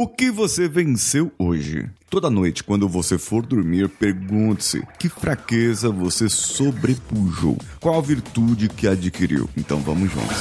[0.00, 1.90] O que você venceu hoje?
[2.08, 9.50] Toda noite, quando você for dormir, pergunte-se que fraqueza você sobrepujou, qual virtude que adquiriu.
[9.56, 10.36] Então vamos juntos.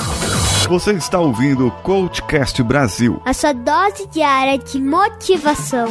[0.70, 5.88] Você está ouvindo o Coachcast Brasil a sua dose diária de motivação.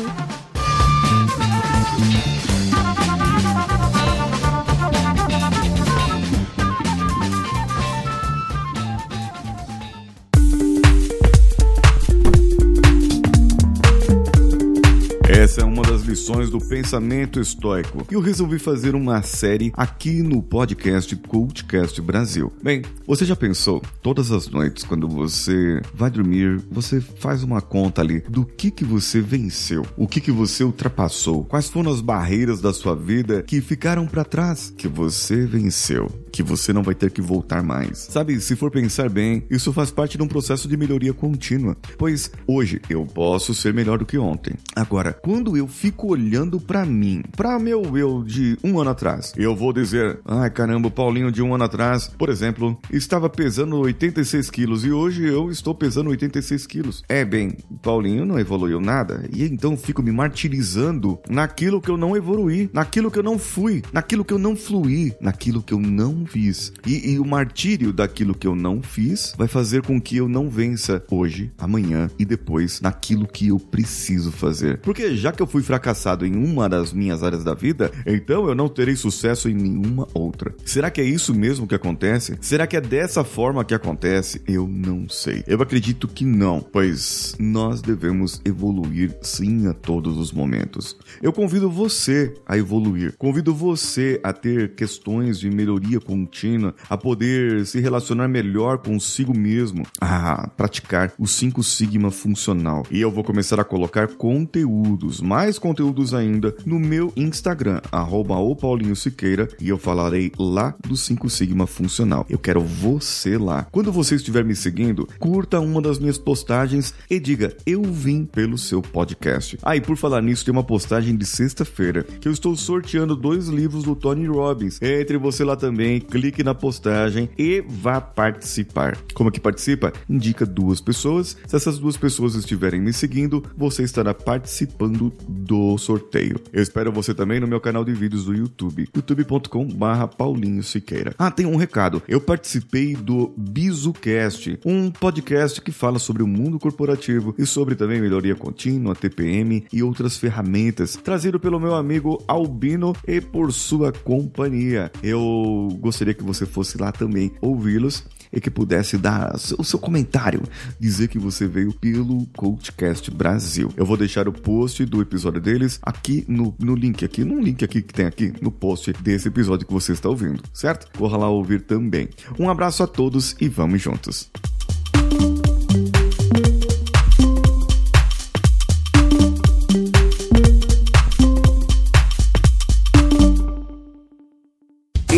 [15.37, 18.07] Essa é uma das lições do pensamento estoico.
[18.11, 22.51] E eu resolvi fazer uma série aqui no podcast Cultcast Brasil.
[22.63, 28.01] Bem, você já pensou, todas as noites, quando você vai dormir, você faz uma conta
[28.01, 32.63] ali do que que você venceu, o que que você ultrapassou, quais foram as barreiras
[32.63, 37.11] da sua vida que ficaram para trás, que você venceu, que você não vai ter
[37.11, 37.97] que voltar mais.
[38.11, 42.31] Sabe, se for pensar bem, isso faz parte de um processo de melhoria contínua, pois
[42.47, 44.55] hoje eu posso ser melhor do que ontem.
[44.75, 49.57] Agora, quando eu fico olhando para mim, para meu eu de um ano atrás, eu
[49.57, 54.51] vou dizer: ai caramba, o Paulinho de um ano atrás, por exemplo, estava pesando 86
[54.51, 57.03] quilos e hoje eu estou pesando 86 quilos.
[57.09, 62.15] É bem, Paulinho não evoluiu nada e então fico me martirizando naquilo que eu não
[62.15, 66.26] evoluí, naquilo que eu não fui, naquilo que eu não fluí, naquilo que eu não
[66.27, 66.73] fiz.
[66.87, 70.49] E, e o martírio daquilo que eu não fiz vai fazer com que eu não
[70.49, 74.79] vença hoje, amanhã e depois naquilo que eu preciso fazer.
[74.79, 78.55] Porque já que eu fui fracassado em uma das minhas áreas da vida, então eu
[78.55, 80.55] não terei sucesso em nenhuma outra.
[80.65, 82.37] Será que é isso mesmo que acontece?
[82.41, 84.43] Será que é dessa forma que acontece?
[84.47, 85.43] Eu não sei.
[85.47, 90.97] Eu acredito que não, pois nós devemos evoluir sim a todos os momentos.
[91.23, 97.67] Eu convido você a evoluir, convido você a ter questões de melhoria contínua, a poder
[97.67, 102.87] se relacionar melhor consigo mesmo, a praticar o 5 Sigma funcional.
[102.91, 108.37] E eu vou começar a colocar conteúdo conteúdos, mais conteúdos ainda, no meu Instagram, arroba
[108.37, 112.27] o Paulinho Siqueira, e eu falarei lá do 5 Sigma Funcional.
[112.29, 113.67] Eu quero você lá.
[113.71, 118.57] Quando você estiver me seguindo, curta uma das minhas postagens e diga, eu vim pelo
[118.57, 119.59] seu podcast.
[119.63, 123.49] Ah, e por falar nisso, tem uma postagem de sexta-feira, que eu estou sorteando dois
[123.49, 124.81] livros do Tony Robbins.
[124.81, 128.97] Entre você lá também, clique na postagem e vá participar.
[129.15, 129.93] Como é que participa?
[130.09, 131.37] Indica duas pessoas.
[131.47, 136.41] Se essas duas pessoas estiverem me seguindo, você estará participando do sorteio.
[136.53, 141.15] Eu espero você também no meu canal de vídeos do YouTube, youtube.com/barra Paulinho Siqueira.
[141.19, 142.03] Ah, tem um recado.
[142.09, 148.01] Eu participei do BizuCast, um podcast que fala sobre o mundo corporativo e sobre também
[148.01, 154.91] melhoria contínua, TPM e outras ferramentas, trazido pelo meu amigo Albino e por sua companhia.
[155.03, 160.43] Eu gostaria que você fosse lá também ouvi-los e que pudesse dar o seu comentário,
[160.79, 163.73] dizer que você veio pelo Coachcast Brasil.
[163.77, 167.65] Eu vou deixar o post do episódio deles aqui no, no link, aqui, num link
[167.65, 170.87] aqui que tem aqui no post desse episódio que você está ouvindo, certo?
[170.99, 172.11] Corra lá ouvir também.
[172.39, 174.31] Um abraço a todos e vamos juntos.